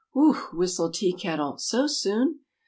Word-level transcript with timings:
whistled 0.51 0.95
Tea 0.95 1.13
Kettle. 1.13 1.59
"So 1.59 1.85
soon?" 1.85 2.39